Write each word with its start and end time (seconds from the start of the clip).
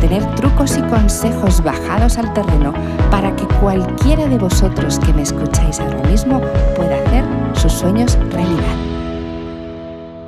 tener 0.00 0.24
trucos 0.36 0.76
y 0.76 0.82
consejos 0.82 1.62
bajados 1.62 2.18
al 2.18 2.32
terreno 2.32 2.72
para 3.10 3.34
que 3.34 3.46
cualquiera 3.60 4.26
de 4.26 4.38
vosotros 4.38 4.98
que 4.98 5.12
me 5.12 5.22
escucháis 5.22 5.80
ahora 5.80 6.02
mismo 6.08 6.40
pueda 6.76 7.02
hacer 7.04 7.24
sus 7.54 7.72
sueños 7.72 8.16
realidad. 8.30 8.88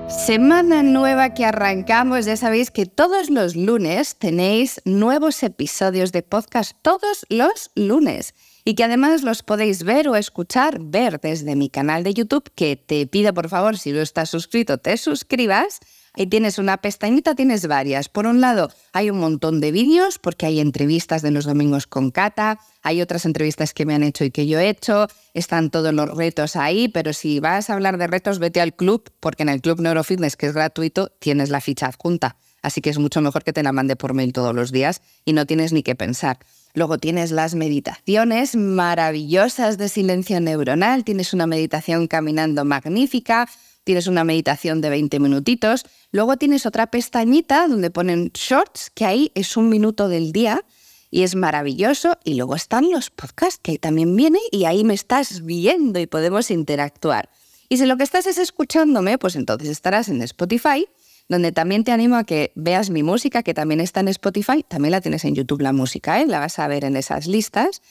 Semana 0.08 0.82
nueva 0.82 1.34
que 1.34 1.44
arrancamos, 1.44 2.26
ya 2.26 2.36
sabéis 2.36 2.70
que 2.70 2.84
todos 2.84 3.30
los 3.30 3.56
lunes 3.56 4.16
tenéis 4.16 4.80
nuevos 4.84 5.42
episodios 5.42 6.12
de 6.12 6.22
podcast, 6.22 6.72
todos 6.82 7.24
los 7.28 7.70
lunes 7.74 8.34
y 8.64 8.74
que 8.74 8.84
además 8.84 9.22
los 9.22 9.42
podéis 9.42 9.84
ver 9.84 10.08
o 10.08 10.16
escuchar, 10.16 10.78
ver 10.80 11.20
desde 11.20 11.56
mi 11.56 11.70
canal 11.70 12.04
de 12.04 12.14
YouTube, 12.14 12.50
que 12.54 12.76
te 12.76 13.06
pido 13.06 13.32
por 13.32 13.48
favor, 13.48 13.78
si 13.78 13.92
no 13.92 14.00
estás 14.00 14.30
suscrito, 14.30 14.78
te 14.78 14.96
suscribas. 14.96 15.80
Ahí 16.14 16.26
tienes 16.26 16.58
una 16.58 16.78
pestañita, 16.78 17.34
tienes 17.34 17.66
varias. 17.66 18.08
Por 18.08 18.26
un 18.26 18.40
lado, 18.40 18.70
hay 18.92 19.10
un 19.10 19.20
montón 19.20 19.60
de 19.60 19.70
vídeos 19.70 20.18
porque 20.18 20.46
hay 20.46 20.60
entrevistas 20.60 21.22
de 21.22 21.30
los 21.30 21.44
domingos 21.44 21.86
con 21.86 22.10
Cata, 22.10 22.58
hay 22.82 23.00
otras 23.00 23.26
entrevistas 23.26 23.72
que 23.72 23.86
me 23.86 23.94
han 23.94 24.02
hecho 24.02 24.24
y 24.24 24.30
que 24.30 24.46
yo 24.46 24.58
he 24.58 24.68
hecho, 24.68 25.06
están 25.34 25.70
todos 25.70 25.94
los 25.94 26.10
retos 26.16 26.56
ahí, 26.56 26.88
pero 26.88 27.12
si 27.12 27.38
vas 27.38 27.70
a 27.70 27.74
hablar 27.74 27.96
de 27.96 28.08
retos, 28.08 28.40
vete 28.40 28.60
al 28.60 28.74
club, 28.74 29.10
porque 29.20 29.44
en 29.44 29.48
el 29.50 29.60
club 29.60 29.80
Neurofitness, 29.80 30.36
que 30.36 30.46
es 30.46 30.52
gratuito, 30.52 31.12
tienes 31.20 31.50
la 31.50 31.60
ficha 31.60 31.86
adjunta. 31.86 32.36
Así 32.62 32.80
que 32.80 32.90
es 32.90 32.98
mucho 32.98 33.20
mejor 33.20 33.44
que 33.44 33.52
te 33.52 33.62
la 33.62 33.72
mande 33.72 33.96
por 33.96 34.12
mail 34.12 34.32
todos 34.32 34.54
los 34.54 34.72
días 34.72 35.00
y 35.24 35.32
no 35.32 35.46
tienes 35.46 35.72
ni 35.72 35.82
que 35.82 35.94
pensar. 35.94 36.38
Luego 36.74 36.98
tienes 36.98 37.30
las 37.30 37.54
meditaciones 37.54 38.54
maravillosas 38.54 39.78
de 39.78 39.88
silencio 39.88 40.40
neuronal, 40.40 41.04
tienes 41.04 41.32
una 41.32 41.46
meditación 41.46 42.06
caminando 42.06 42.64
magnífica, 42.64 43.48
tienes 43.84 44.06
una 44.06 44.24
meditación 44.24 44.80
de 44.80 44.90
20 44.90 45.20
minutitos, 45.20 45.84
luego 46.12 46.36
tienes 46.36 46.66
otra 46.66 46.88
pestañita 46.90 47.66
donde 47.68 47.90
ponen 47.90 48.30
shorts, 48.34 48.90
que 48.94 49.04
ahí 49.04 49.32
es 49.34 49.56
un 49.56 49.68
minuto 49.68 50.08
del 50.08 50.32
día 50.32 50.64
y 51.10 51.22
es 51.22 51.34
maravilloso, 51.34 52.18
y 52.24 52.34
luego 52.34 52.54
están 52.54 52.90
los 52.90 53.10
podcasts, 53.10 53.60
que 53.62 53.72
ahí 53.72 53.78
también 53.78 54.14
viene 54.14 54.38
y 54.52 54.64
ahí 54.64 54.84
me 54.84 54.94
estás 54.94 55.44
viendo 55.44 55.98
y 55.98 56.06
podemos 56.06 56.50
interactuar. 56.50 57.30
Y 57.68 57.78
si 57.78 57.86
lo 57.86 57.96
que 57.96 58.04
estás 58.04 58.26
es 58.26 58.38
escuchándome, 58.38 59.18
pues 59.18 59.36
entonces 59.36 59.68
estarás 59.68 60.08
en 60.08 60.22
Spotify 60.22 60.86
donde 61.30 61.52
también 61.52 61.84
te 61.84 61.92
animo 61.92 62.16
a 62.16 62.24
que 62.24 62.52
veas 62.56 62.90
mi 62.90 63.04
música, 63.04 63.44
que 63.44 63.54
también 63.54 63.80
está 63.80 64.00
en 64.00 64.08
Spotify, 64.08 64.64
también 64.66 64.90
la 64.90 65.00
tienes 65.00 65.24
en 65.24 65.36
YouTube 65.36 65.60
la 65.60 65.72
música, 65.72 66.20
¿eh? 66.20 66.26
la 66.26 66.40
vas 66.40 66.58
a 66.58 66.66
ver 66.66 66.84
en 66.84 66.96
esas 66.96 67.28
listas. 67.28 67.82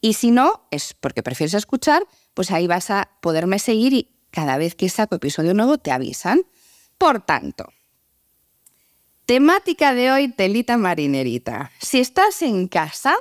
Y 0.00 0.14
si 0.14 0.30
no, 0.30 0.66
es 0.70 0.94
porque 0.98 1.22
prefieres 1.22 1.52
escuchar, 1.52 2.02
pues 2.32 2.50
ahí 2.50 2.66
vas 2.66 2.90
a 2.90 3.10
poderme 3.20 3.58
seguir 3.58 3.92
y 3.92 4.15
cada 4.36 4.58
vez 4.58 4.74
que 4.74 4.90
saco 4.90 5.14
episodio 5.14 5.54
nuevo 5.54 5.78
te 5.78 5.90
avisan. 5.90 6.42
Por 6.98 7.24
tanto, 7.24 7.72
temática 9.24 9.94
de 9.94 10.12
hoy, 10.12 10.28
telita 10.28 10.76
marinerita. 10.76 11.70
Si 11.80 12.00
estás 12.00 12.42
en 12.42 12.68
casa, 12.68 13.14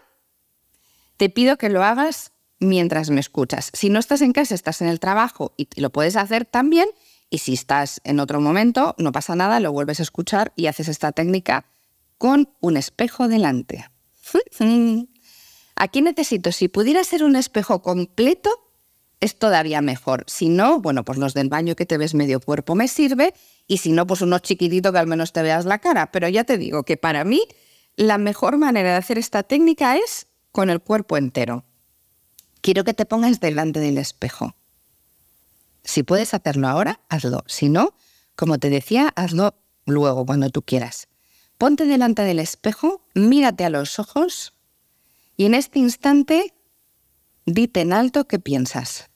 te 1.16 1.30
pido 1.30 1.56
que 1.56 1.70
lo 1.70 1.86
hagas 1.86 2.34
mientras 2.60 3.12
me 3.12 3.22
escuchas. 3.22 3.72
Si 3.72 3.90
no 3.90 3.98
estás 3.98 4.20
en 4.20 4.34
casa, 4.34 4.56
estás 4.56 4.82
en 4.82 4.90
el 4.90 5.00
trabajo 5.00 5.54
y 5.56 5.70
lo 5.80 5.90
puedes 5.90 6.18
hacer 6.18 6.44
también, 6.44 6.90
y 7.30 7.38
si 7.38 7.54
estás 7.54 8.02
en 8.04 8.20
otro 8.20 8.42
momento, 8.42 8.94
no 8.98 9.14
pasa 9.14 9.38
nada, 9.38 9.62
lo 9.62 9.72
vuelves 9.72 10.02
a 10.02 10.04
escuchar 10.04 10.52
y 10.58 10.68
haces 10.68 10.90
esta 10.90 11.14
técnica 11.14 11.64
con 12.18 12.50
un 12.60 12.76
espejo 12.76 13.30
delante. 13.30 13.90
Aquí 15.78 16.02
necesito, 16.02 16.52
si 16.52 16.68
pudiera 16.68 17.06
ser 17.06 17.24
un 17.24 17.38
espejo 17.38 17.82
completo, 17.82 18.65
es 19.20 19.38
todavía 19.38 19.82
mejor. 19.82 20.24
Si 20.28 20.50
no, 20.50 20.80
bueno, 20.80 21.04
pues 21.04 21.18
los 21.18 21.34
del 21.34 21.50
baño 21.50 21.76
que 21.76 21.86
te 21.86 21.98
ves 21.98 22.14
medio 22.14 22.40
cuerpo 22.40 22.76
me 22.76 22.88
sirve 22.88 23.34
y 23.68 23.78
si 23.78 23.92
no, 23.92 24.06
pues 24.08 24.22
uno 24.22 24.40
chiquitito 24.40 24.92
que 24.92 25.00
al 25.00 25.08
menos 25.08 25.34
te 25.34 25.42
veas 25.42 25.66
la 25.66 25.80
cara. 25.80 26.12
Pero 26.12 26.28
ya 26.30 26.44
te 26.44 26.58
digo 26.58 26.84
que 26.84 26.98
para 26.98 27.24
mí 27.24 27.42
la 27.96 28.18
mejor 28.18 28.58
manera 28.58 28.92
de 28.92 28.98
hacer 28.98 29.18
esta 29.18 29.44
técnica 29.44 29.98
es 29.98 30.28
con 30.52 30.70
el 30.70 30.82
cuerpo 30.82 31.18
entero. 31.18 31.66
Quiero 32.62 32.84
que 32.84 32.94
te 32.94 33.06
pongas 33.06 33.40
delante 33.40 33.80
del 33.80 33.98
espejo. 33.98 34.56
Si 35.84 36.04
puedes 36.04 36.34
hacerlo 36.34 36.68
ahora, 36.68 37.00
hazlo. 37.10 37.44
Si 37.48 37.70
no, 37.70 37.94
como 38.36 38.58
te 38.58 38.70
decía, 38.70 39.14
hazlo 39.16 39.56
luego, 39.86 40.26
cuando 40.26 40.50
tú 40.50 40.64
quieras. 40.64 41.08
Ponte 41.58 41.86
delante 41.86 42.24
del 42.24 42.40
espejo, 42.40 43.02
mírate 43.14 43.64
a 43.64 43.70
los 43.70 44.00
ojos 44.00 44.54
y 45.38 45.46
en 45.46 45.54
este 45.54 45.80
instante 45.80 46.55
dite 47.46 47.82
en 47.82 47.94
alto 47.94 48.28
qué 48.28 48.40
piensas. 48.40 49.10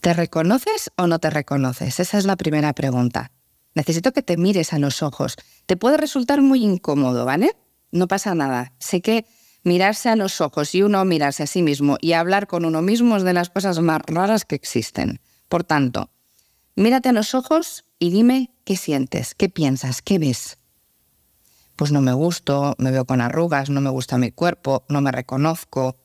¿Te 0.00 0.14
reconoces 0.14 0.90
o 0.96 1.06
no 1.06 1.18
te 1.18 1.30
reconoces? 1.30 2.00
Esa 2.00 2.18
es 2.18 2.24
la 2.24 2.36
primera 2.36 2.72
pregunta. 2.72 3.32
Necesito 3.74 4.12
que 4.12 4.22
te 4.22 4.36
mires 4.36 4.72
a 4.72 4.78
los 4.78 5.02
ojos. 5.02 5.36
Te 5.66 5.76
puede 5.76 5.96
resultar 5.96 6.40
muy 6.40 6.64
incómodo, 6.64 7.24
¿vale? 7.24 7.56
No 7.90 8.08
pasa 8.08 8.34
nada. 8.34 8.72
Sé 8.78 9.00
que 9.00 9.26
mirarse 9.64 10.08
a 10.08 10.16
los 10.16 10.40
ojos 10.40 10.74
y 10.74 10.82
uno 10.82 11.04
mirarse 11.04 11.42
a 11.42 11.46
sí 11.46 11.62
mismo 11.62 11.96
y 12.00 12.12
hablar 12.12 12.46
con 12.46 12.64
uno 12.64 12.82
mismo 12.82 13.16
es 13.16 13.22
de 13.22 13.32
las 13.32 13.50
cosas 13.50 13.80
más 13.80 14.00
raras 14.06 14.44
que 14.44 14.54
existen. 14.54 15.20
Por 15.48 15.64
tanto, 15.64 16.10
mírate 16.76 17.08
a 17.08 17.12
los 17.12 17.34
ojos 17.34 17.84
y 17.98 18.10
dime 18.10 18.52
qué 18.64 18.76
sientes, 18.76 19.34
qué 19.34 19.48
piensas, 19.48 20.02
qué 20.02 20.18
ves. 20.18 20.58
Pues 21.76 21.92
no 21.92 22.00
me 22.00 22.12
gusto, 22.12 22.74
me 22.78 22.90
veo 22.90 23.04
con 23.04 23.20
arrugas, 23.20 23.70
no 23.70 23.80
me 23.80 23.90
gusta 23.90 24.18
mi 24.18 24.32
cuerpo, 24.32 24.84
no 24.88 25.00
me 25.00 25.12
reconozco. 25.12 25.96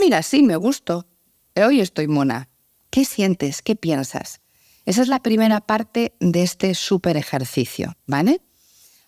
Mira, 0.00 0.22
sí, 0.22 0.42
me 0.42 0.56
gusto. 0.56 1.06
Hoy 1.54 1.80
estoy 1.80 2.08
mona. 2.08 2.48
¿Qué 2.88 3.04
sientes? 3.04 3.60
¿Qué 3.60 3.76
piensas? 3.76 4.40
Esa 4.86 5.02
es 5.02 5.08
la 5.08 5.22
primera 5.22 5.60
parte 5.60 6.14
de 6.20 6.42
este 6.42 6.74
súper 6.74 7.18
ejercicio, 7.18 7.94
¿vale? 8.06 8.40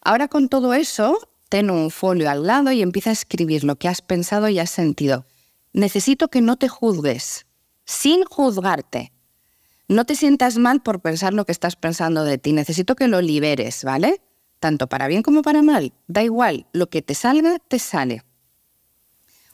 Ahora 0.02 0.28
con 0.28 0.50
todo 0.50 0.74
eso, 0.74 1.18
ten 1.48 1.70
un 1.70 1.90
folio 1.90 2.28
al 2.28 2.46
lado 2.46 2.72
y 2.72 2.82
empieza 2.82 3.08
a 3.08 3.14
escribir 3.14 3.64
lo 3.64 3.76
que 3.76 3.88
has 3.88 4.02
pensado 4.02 4.50
y 4.50 4.58
has 4.58 4.68
sentido. 4.68 5.24
Necesito 5.72 6.28
que 6.28 6.42
no 6.42 6.58
te 6.58 6.68
juzgues, 6.68 7.46
sin 7.86 8.24
juzgarte. 8.24 9.12
No 9.88 10.04
te 10.04 10.14
sientas 10.14 10.58
mal 10.58 10.82
por 10.82 11.00
pensar 11.00 11.32
lo 11.32 11.46
que 11.46 11.52
estás 11.52 11.74
pensando 11.74 12.22
de 12.22 12.36
ti. 12.36 12.52
Necesito 12.52 12.96
que 12.96 13.08
lo 13.08 13.22
liberes, 13.22 13.82
¿vale? 13.82 14.20
Tanto 14.60 14.88
para 14.88 15.08
bien 15.08 15.22
como 15.22 15.40
para 15.40 15.62
mal. 15.62 15.94
Da 16.06 16.22
igual, 16.22 16.66
lo 16.74 16.90
que 16.90 17.00
te 17.00 17.14
salga, 17.14 17.58
te 17.60 17.78
sale. 17.78 18.24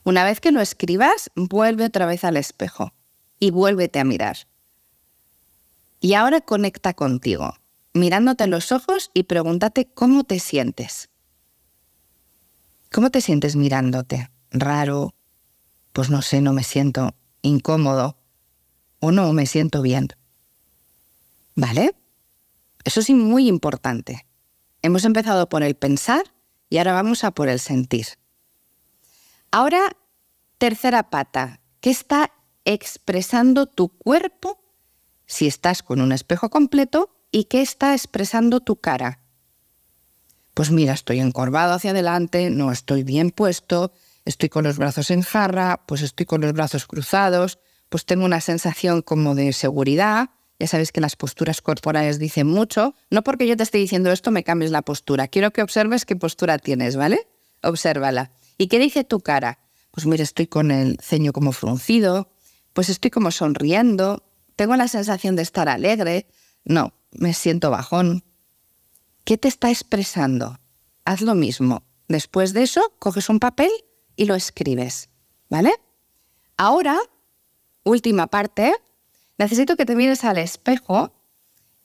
Una 0.08 0.24
vez 0.24 0.40
que 0.40 0.52
lo 0.52 0.62
escribas, 0.62 1.30
vuelve 1.36 1.84
otra 1.84 2.06
vez 2.06 2.24
al 2.24 2.38
espejo 2.38 2.94
y 3.38 3.50
vuélvete 3.50 3.98
a 3.98 4.04
mirar. 4.04 4.48
Y 6.00 6.14
ahora 6.14 6.40
conecta 6.40 6.94
contigo, 6.94 7.58
mirándote 7.92 8.44
en 8.44 8.50
los 8.50 8.72
ojos 8.72 9.10
y 9.12 9.24
pregúntate 9.24 9.84
cómo 9.84 10.24
te 10.24 10.38
sientes. 10.38 11.10
¿Cómo 12.90 13.10
te 13.10 13.20
sientes 13.20 13.54
mirándote? 13.54 14.30
¿Raro? 14.50 15.14
Pues 15.92 16.08
no 16.08 16.22
sé, 16.22 16.40
no 16.40 16.54
me 16.54 16.64
siento 16.64 17.14
incómodo 17.42 18.16
o 19.00 19.12
no 19.12 19.30
me 19.34 19.44
siento 19.44 19.82
bien. 19.82 20.08
¿Vale? 21.54 21.94
Eso 22.82 23.02
sí, 23.02 23.12
muy 23.12 23.46
importante. 23.46 24.26
Hemos 24.80 25.04
empezado 25.04 25.50
por 25.50 25.62
el 25.62 25.74
pensar 25.74 26.22
y 26.70 26.78
ahora 26.78 26.94
vamos 26.94 27.24
a 27.24 27.30
por 27.32 27.50
el 27.50 27.60
sentir. 27.60 28.06
Ahora, 29.50 29.96
tercera 30.58 31.10
pata, 31.10 31.60
¿qué 31.80 31.90
está 31.90 32.32
expresando 32.64 33.66
tu 33.66 33.88
cuerpo 33.88 34.58
si 35.26 35.46
estás 35.46 35.82
con 35.82 36.00
un 36.00 36.12
espejo 36.12 36.50
completo 36.50 37.10
y 37.30 37.44
qué 37.44 37.62
está 37.62 37.92
expresando 37.92 38.60
tu 38.60 38.76
cara? 38.76 39.20
pues 40.58 40.72
mira, 40.72 40.92
estoy 40.92 41.20
encorvado 41.20 41.72
hacia 41.72 41.92
adelante, 41.92 42.50
no 42.50 42.72
estoy 42.72 43.04
bien 43.04 43.30
puesto, 43.30 43.92
estoy 44.24 44.48
con 44.48 44.64
los 44.64 44.76
brazos 44.76 45.12
en 45.12 45.22
jarra, 45.22 45.84
pues 45.86 46.02
estoy 46.02 46.26
con 46.26 46.40
los 46.40 46.52
brazos 46.52 46.84
cruzados, 46.88 47.60
pues 47.88 48.04
tengo 48.04 48.24
una 48.24 48.40
sensación 48.40 49.02
como 49.02 49.36
de 49.36 49.52
seguridad. 49.52 50.30
Ya 50.58 50.66
sabes 50.66 50.90
que 50.90 51.00
las 51.00 51.14
posturas 51.14 51.62
corporales 51.62 52.18
dicen 52.18 52.48
mucho. 52.48 52.96
No 53.08 53.22
porque 53.22 53.46
yo 53.46 53.56
te 53.56 53.62
esté 53.62 53.78
diciendo 53.78 54.10
esto 54.10 54.32
me 54.32 54.42
cambies 54.42 54.72
la 54.72 54.82
postura. 54.82 55.28
Quiero 55.28 55.52
que 55.52 55.62
observes 55.62 56.04
qué 56.04 56.16
postura 56.16 56.58
tienes, 56.58 56.96
¿vale? 56.96 57.28
Obsérvala. 57.62 58.32
¿Y 58.58 58.66
qué 58.66 58.78
dice 58.78 59.04
tu 59.04 59.20
cara? 59.20 59.60
Pues 59.92 60.04
mira, 60.04 60.22
estoy 60.22 60.46
con 60.46 60.70
el 60.70 60.98
ceño 61.00 61.32
como 61.32 61.52
fruncido, 61.52 62.30
pues 62.74 62.90
estoy 62.90 63.10
como 63.10 63.30
sonriendo, 63.30 64.24
tengo 64.56 64.76
la 64.76 64.88
sensación 64.88 65.36
de 65.36 65.42
estar 65.42 65.68
alegre. 65.68 66.26
No, 66.64 66.92
me 67.12 67.32
siento 67.32 67.70
bajón, 67.70 68.24
¿Qué 69.28 69.36
te 69.36 69.48
está 69.48 69.68
expresando? 69.68 70.58
Haz 71.04 71.20
lo 71.20 71.34
mismo. 71.34 71.82
Después 72.08 72.54
de 72.54 72.62
eso, 72.62 72.94
coges 72.98 73.28
un 73.28 73.40
papel 73.40 73.68
y 74.16 74.24
lo 74.24 74.34
escribes. 74.34 75.10
¿Vale? 75.50 75.70
Ahora, 76.56 76.98
última 77.84 78.28
parte, 78.28 78.72
necesito 79.36 79.76
que 79.76 79.84
te 79.84 79.96
mires 79.96 80.24
al 80.24 80.38
espejo 80.38 81.12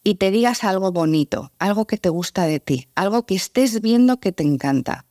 y 0.05 0.15
te 0.15 0.31
digas 0.31 0.63
algo 0.63 0.93
bonito, 0.93 1.51
algo 1.59 1.85
que 1.85 1.97
te 1.97 2.07
gusta 2.07 2.45
de 2.45 2.61
ti, 2.61 2.87
algo 2.95 3.25
que 3.25 3.35
estés 3.35 3.81
viendo 3.81 4.21
que 4.21 4.31
te 4.31 4.43
encanta. 4.43 5.05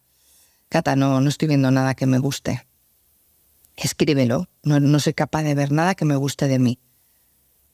Cata, 0.72 0.96
no, 0.96 1.20
no 1.20 1.28
estoy 1.28 1.48
viendo 1.48 1.70
nada 1.70 1.94
que 1.94 2.06
me 2.06 2.16
guste. 2.16 2.66
Escríbelo, 3.76 4.48
no, 4.62 4.80
no 4.80 5.00
soy 5.00 5.12
capaz 5.12 5.42
de 5.42 5.54
ver 5.54 5.70
nada 5.70 5.94
que 5.94 6.06
me 6.06 6.16
guste 6.16 6.48
de 6.48 6.58
mí. 6.58 6.78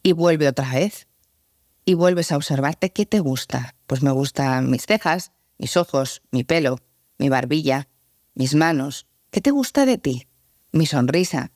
Y 0.03 0.11
vuelve 0.11 0.49
otra 0.49 0.69
vez. 0.75 1.07
Y 1.85 1.95
vuelves 1.95 2.33
a 2.33 2.37
observarte 2.37 2.91
qué 2.91 3.07
te 3.07 3.21
gusta. 3.21 3.77
Pues 3.87 4.03
me 4.03 4.11
gustan 4.11 4.69
mis 4.69 4.85
cejas, 4.85 5.31
mis 5.59 5.77
ojos, 5.77 6.23
mi 6.33 6.43
pelo, 6.43 6.81
mi 7.19 7.29
barbilla, 7.29 7.87
mis 8.35 8.57
manos. 8.57 9.07
¿Qué 9.31 9.41
te 9.41 9.53
gusta 9.53 9.87
de 9.87 9.99
ti? 9.99 10.27
Mi 10.73 10.85
sonrisa, 10.85 11.53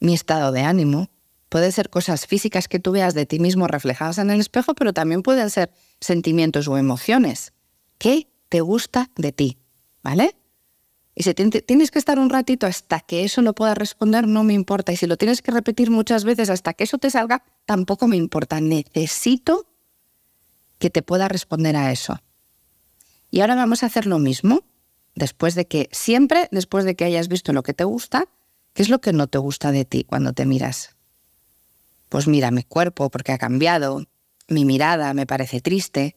mi 0.00 0.12
estado 0.12 0.50
de 0.50 0.62
ánimo, 0.62 1.08
Pueden 1.48 1.72
ser 1.72 1.88
cosas 1.88 2.26
físicas 2.26 2.68
que 2.68 2.78
tú 2.78 2.92
veas 2.92 3.14
de 3.14 3.24
ti 3.24 3.38
mismo 3.38 3.68
reflejadas 3.68 4.18
en 4.18 4.30
el 4.30 4.38
espejo, 4.38 4.74
pero 4.74 4.92
también 4.92 5.22
pueden 5.22 5.48
ser 5.48 5.72
sentimientos 5.98 6.68
o 6.68 6.76
emociones. 6.76 7.54
¿Qué 7.96 8.28
te 8.50 8.60
gusta 8.60 9.10
de 9.16 9.32
ti? 9.32 9.56
¿Vale? 10.02 10.37
Y 11.18 11.24
si 11.24 11.34
tienes 11.34 11.90
que 11.90 11.98
estar 11.98 12.20
un 12.20 12.30
ratito 12.30 12.68
hasta 12.68 13.00
que 13.00 13.24
eso 13.24 13.42
lo 13.42 13.52
pueda 13.52 13.74
responder, 13.74 14.28
no 14.28 14.44
me 14.44 14.54
importa. 14.54 14.92
Y 14.92 14.96
si 14.96 15.08
lo 15.08 15.16
tienes 15.16 15.42
que 15.42 15.50
repetir 15.50 15.90
muchas 15.90 16.22
veces 16.22 16.48
hasta 16.48 16.74
que 16.74 16.84
eso 16.84 16.98
te 16.98 17.10
salga, 17.10 17.42
tampoco 17.66 18.06
me 18.06 18.16
importa. 18.16 18.60
Necesito 18.60 19.66
que 20.78 20.90
te 20.90 21.02
pueda 21.02 21.26
responder 21.26 21.74
a 21.74 21.90
eso. 21.90 22.20
Y 23.32 23.40
ahora 23.40 23.56
vamos 23.56 23.82
a 23.82 23.86
hacer 23.86 24.06
lo 24.06 24.20
mismo. 24.20 24.62
Después 25.16 25.56
de 25.56 25.66
que, 25.66 25.88
siempre 25.90 26.46
después 26.52 26.84
de 26.84 26.94
que 26.94 27.06
hayas 27.06 27.26
visto 27.26 27.52
lo 27.52 27.64
que 27.64 27.74
te 27.74 27.82
gusta, 27.82 28.28
¿qué 28.72 28.82
es 28.82 28.88
lo 28.88 29.00
que 29.00 29.12
no 29.12 29.26
te 29.26 29.38
gusta 29.38 29.72
de 29.72 29.84
ti 29.84 30.04
cuando 30.04 30.34
te 30.34 30.46
miras? 30.46 30.94
Pues 32.10 32.28
mira, 32.28 32.52
mi 32.52 32.62
cuerpo 32.62 33.10
porque 33.10 33.32
ha 33.32 33.38
cambiado, 33.38 34.06
mi 34.46 34.64
mirada 34.64 35.12
me 35.14 35.26
parece 35.26 35.60
triste, 35.60 36.14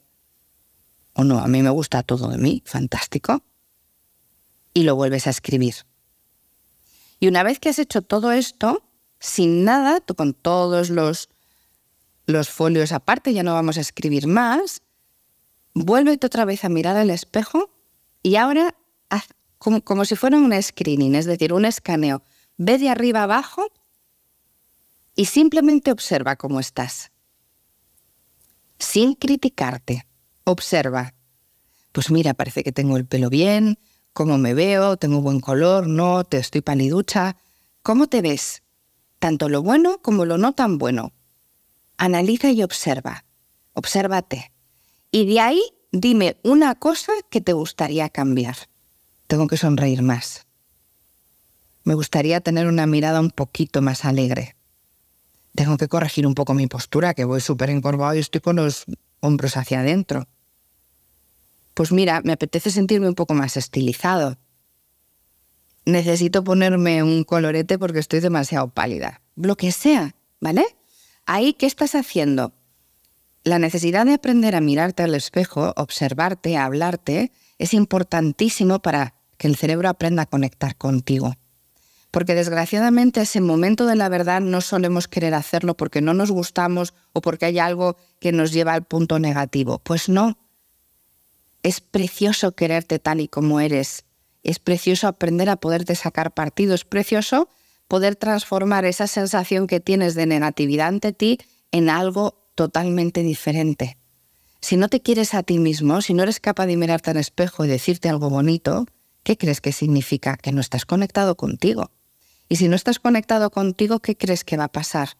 o 1.13 1.23
no, 1.23 1.39
a 1.39 1.47
mí 1.47 1.63
me 1.63 1.71
gusta 1.71 2.03
todo 2.03 2.29
de 2.29 2.37
mí, 2.37 2.61
fantástico, 2.67 3.41
y 4.73 4.83
lo 4.83 4.95
vuelves 4.95 5.27
a 5.27 5.31
escribir. 5.31 5.75
Y 7.19 7.27
una 7.27 7.43
vez 7.43 7.59
que 7.59 7.69
has 7.69 7.79
hecho 7.79 8.01
todo 8.01 8.31
esto, 8.31 8.83
sin 9.19 9.63
nada, 9.63 9.99
tú 9.99 10.15
con 10.15 10.33
todos 10.33 10.89
los, 10.89 11.29
los 12.25 12.49
folios 12.49 12.91
aparte, 12.91 13.33
ya 13.33 13.43
no 13.43 13.53
vamos 13.53 13.77
a 13.77 13.81
escribir 13.81 14.27
más, 14.27 14.81
vuélvete 15.73 16.25
otra 16.25 16.45
vez 16.45 16.65
a 16.65 16.69
mirar 16.69 16.97
al 16.97 17.09
espejo 17.09 17.69
y 18.23 18.35
ahora 18.35 18.75
haz 19.09 19.27
como, 19.57 19.81
como 19.81 20.05
si 20.05 20.15
fuera 20.15 20.37
un 20.37 20.59
screening, 20.61 21.15
es 21.15 21.25
decir, 21.25 21.53
un 21.53 21.65
escaneo. 21.65 22.23
Ve 22.57 22.77
de 22.79 22.89
arriba 22.89 23.23
abajo 23.23 23.67
y 25.15 25.25
simplemente 25.25 25.91
observa 25.91 26.35
cómo 26.35 26.59
estás. 26.59 27.11
Sin 28.79 29.13
criticarte, 29.13 30.07
observa. 30.43 31.13
Pues 31.91 32.09
mira, 32.09 32.33
parece 32.33 32.63
que 32.63 32.71
tengo 32.71 32.97
el 32.97 33.05
pelo 33.05 33.29
bien, 33.29 33.77
cómo 34.13 34.37
me 34.37 34.53
veo, 34.53 34.97
tengo 34.97 35.21
buen 35.21 35.39
color, 35.39 35.87
no, 35.87 36.23
te 36.23 36.37
estoy 36.37 36.61
paliducha. 36.61 37.37
¿Cómo 37.83 38.07
te 38.07 38.21
ves? 38.21 38.63
Tanto 39.19 39.49
lo 39.49 39.61
bueno 39.61 39.99
como 40.01 40.25
lo 40.25 40.37
no 40.37 40.53
tan 40.53 40.77
bueno. 40.77 41.11
Analiza 41.97 42.51
y 42.51 42.63
observa. 42.63 43.25
Obsérvate. 43.73 44.51
Y 45.11 45.25
de 45.25 45.39
ahí 45.39 45.61
dime 45.91 46.37
una 46.43 46.75
cosa 46.75 47.13
que 47.29 47.41
te 47.41 47.53
gustaría 47.53 48.09
cambiar. 48.09 48.55
Tengo 49.27 49.47
que 49.47 49.57
sonreír 49.57 50.01
más. 50.01 50.45
Me 51.83 51.93
gustaría 51.95 52.41
tener 52.41 52.67
una 52.67 52.85
mirada 52.85 53.19
un 53.19 53.31
poquito 53.31 53.81
más 53.81 54.05
alegre 54.05 54.55
tengo 55.55 55.77
que 55.77 55.87
corregir 55.87 56.25
un 56.25 56.35
poco 56.35 56.53
mi 56.53 56.67
postura, 56.67 57.13
que 57.13 57.25
voy 57.25 57.41
súper 57.41 57.69
encorvado 57.69 58.15
y 58.15 58.19
estoy 58.19 58.41
con 58.41 58.55
los 58.57 58.85
hombros 59.19 59.57
hacia 59.57 59.81
adentro. 59.81 60.27
Pues 61.73 61.91
mira, 61.91 62.21
me 62.23 62.33
apetece 62.33 62.71
sentirme 62.71 63.07
un 63.07 63.15
poco 63.15 63.33
más 63.33 63.57
estilizado. 63.57 64.37
Necesito 65.85 66.43
ponerme 66.43 67.01
un 67.03 67.23
colorete 67.23 67.79
porque 67.79 67.99
estoy 67.99 68.19
demasiado 68.19 68.69
pálida. 68.69 69.21
Lo 69.35 69.55
que 69.55 69.71
sea, 69.71 70.15
¿vale? 70.39 70.65
Ahí, 71.25 71.53
¿qué 71.53 71.65
estás 71.65 71.95
haciendo? 71.95 72.53
La 73.43 73.57
necesidad 73.57 74.05
de 74.05 74.13
aprender 74.13 74.55
a 74.55 74.61
mirarte 74.61 75.03
al 75.03 75.15
espejo, 75.15 75.73
observarte, 75.75 76.57
hablarte, 76.57 77.31
es 77.57 77.73
importantísimo 77.73 78.81
para 78.81 79.15
que 79.37 79.47
el 79.47 79.55
cerebro 79.55 79.89
aprenda 79.89 80.23
a 80.23 80.27
conectar 80.27 80.75
contigo 80.75 81.35
porque 82.11 82.35
desgraciadamente 82.35 83.21
ese 83.21 83.41
momento 83.41 83.85
de 83.85 83.95
la 83.95 84.09
verdad 84.09 84.41
no 84.41 84.61
solemos 84.61 85.07
querer 85.07 85.33
hacerlo 85.33 85.75
porque 85.75 86.01
no 86.01 86.13
nos 86.13 86.29
gustamos 86.29 86.93
o 87.13 87.21
porque 87.21 87.45
hay 87.45 87.57
algo 87.57 87.95
que 88.19 88.33
nos 88.33 88.51
lleva 88.51 88.73
al 88.73 88.83
punto 88.83 89.17
negativo. 89.17 89.79
Pues 89.79 90.09
no. 90.09 90.37
Es 91.63 91.81
precioso 91.81 92.53
quererte 92.53 92.99
tal 92.99 93.19
y 93.19 93.27
como 93.27 93.59
eres. 93.59 94.05
Es 94.43 94.59
precioso 94.59 95.07
aprender 95.07 95.49
a 95.49 95.57
poderte 95.57 95.95
sacar 95.95 96.33
partido. 96.33 96.73
Es 96.73 96.85
precioso 96.85 97.49
poder 97.87 98.15
transformar 98.15 98.85
esa 98.85 99.07
sensación 99.07 99.67
que 99.67 99.79
tienes 99.79 100.15
de 100.15 100.25
negatividad 100.25 100.87
ante 100.87 101.13
ti 101.13 101.37
en 101.71 101.89
algo 101.89 102.41
totalmente 102.55 103.21
diferente. 103.21 103.97
Si 104.61 104.77
no 104.77 104.89
te 104.89 105.01
quieres 105.01 105.33
a 105.33 105.43
ti 105.43 105.59
mismo, 105.59 106.01
si 106.01 106.13
no 106.13 106.23
eres 106.23 106.39
capaz 106.39 106.67
de 106.67 106.77
mirarte 106.77 107.11
al 107.11 107.17
espejo 107.17 107.65
y 107.65 107.67
decirte 107.67 108.09
algo 108.09 108.29
bonito, 108.29 108.85
¿qué 109.23 109.37
crees 109.37 109.61
que 109.61 109.71
significa? 109.71 110.37
Que 110.37 110.51
no 110.51 110.61
estás 110.61 110.85
conectado 110.85 111.35
contigo. 111.35 111.91
Y 112.47 112.57
si 112.57 112.67
no 112.67 112.75
estás 112.75 112.99
conectado 112.99 113.49
contigo, 113.49 113.99
¿qué 113.99 114.15
crees 114.15 114.43
que 114.43 114.57
va 114.57 114.65
a 114.65 114.71
pasar? 114.71 115.17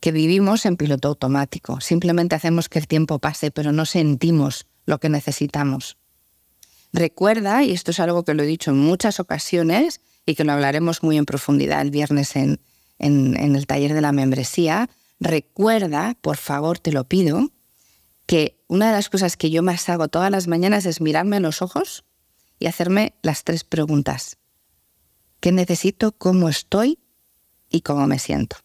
Que 0.00 0.12
vivimos 0.12 0.66
en 0.66 0.76
piloto 0.76 1.08
automático. 1.08 1.80
Simplemente 1.80 2.34
hacemos 2.34 2.68
que 2.68 2.78
el 2.78 2.86
tiempo 2.86 3.18
pase, 3.18 3.50
pero 3.50 3.72
no 3.72 3.86
sentimos 3.86 4.66
lo 4.86 4.98
que 4.98 5.08
necesitamos. 5.08 5.98
Recuerda, 6.92 7.62
y 7.62 7.72
esto 7.72 7.90
es 7.90 8.00
algo 8.00 8.24
que 8.24 8.34
lo 8.34 8.42
he 8.42 8.46
dicho 8.46 8.70
en 8.70 8.78
muchas 8.78 9.20
ocasiones 9.20 10.00
y 10.24 10.34
que 10.34 10.44
lo 10.44 10.52
hablaremos 10.52 11.02
muy 11.02 11.18
en 11.18 11.26
profundidad 11.26 11.82
el 11.82 11.90
viernes 11.90 12.36
en, 12.36 12.60
en 12.98 13.56
el 13.56 13.66
taller 13.66 13.92
de 13.92 14.00
la 14.00 14.12
membresía, 14.12 14.88
recuerda, 15.20 16.16
por 16.22 16.38
favor, 16.38 16.78
te 16.78 16.92
lo 16.92 17.04
pido, 17.04 17.50
que 18.26 18.58
una 18.66 18.86
de 18.86 18.92
las 18.92 19.10
cosas 19.10 19.36
que 19.36 19.50
yo 19.50 19.62
más 19.62 19.88
hago 19.88 20.08
todas 20.08 20.30
las 20.30 20.48
mañanas 20.48 20.86
es 20.86 21.00
mirarme 21.00 21.36
en 21.36 21.42
los 21.42 21.60
ojos 21.60 22.04
y 22.58 22.66
hacerme 22.66 23.14
las 23.22 23.44
tres 23.44 23.64
preguntas 23.64 24.38
qué 25.40 25.52
necesito, 25.52 26.10
cómo 26.12 26.48
estoy 26.48 26.98
y 27.70 27.82
cómo 27.82 28.06
me 28.06 28.18
siento. 28.18 28.56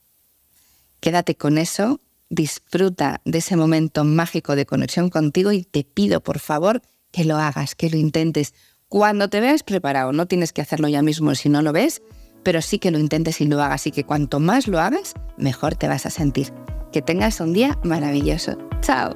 Quédate 1.00 1.36
con 1.36 1.58
eso, 1.58 2.00
disfruta 2.32 3.22
de 3.26 3.38
ese 3.38 3.56
momento 3.56 4.04
mágico 4.04 4.56
de 4.56 4.66
conexión 4.66 5.10
contigo 5.10 5.52
y 5.52 5.64
te 5.64 5.84
pido 5.84 6.22
por 6.22 6.40
favor 6.40 6.82
que 7.12 7.26
lo 7.26 7.38
hagas, 7.38 7.76
que 7.76 7.90
lo 7.90 7.98
intentes. 7.98 8.56
Cuando 8.88 9.30
te 9.30 9.42
veas 9.42 9.64
preparado, 9.64 10.14
no 10.14 10.26
tienes 10.26 10.54
que 10.54 10.62
hacerlo 10.62 10.88
ya 10.88 11.02
mismo 11.02 11.36
si 11.36 11.50
no 11.50 11.62
lo 11.62 11.74
ves, 11.74 12.02
pero 12.44 12.62
sí 12.62 12.80
que 12.80 12.90
lo 12.90 13.00
intentes 13.00 13.42
y 13.42 13.46
lo 13.46 13.62
hagas 13.62 13.86
y 13.86 13.92
que 13.92 14.06
cuanto 14.06 14.40
más 14.40 14.68
lo 14.68 14.80
hagas, 14.80 15.14
mejor 15.38 15.76
te 15.76 15.88
vas 15.88 16.06
a 16.06 16.10
sentir. 16.10 16.52
Que 16.92 17.02
tengas 17.02 17.40
un 17.40 17.54
día 17.54 17.78
maravilloso. 17.84 18.58
Chao. 18.82 19.16